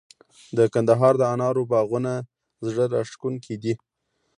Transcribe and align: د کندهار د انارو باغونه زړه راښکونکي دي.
د 0.57 0.59
کندهار 0.73 1.13
د 1.17 1.23
انارو 1.33 1.63
باغونه 1.71 2.13
زړه 2.67 2.83
راښکونکي 2.93 3.55
دي. 3.63 3.73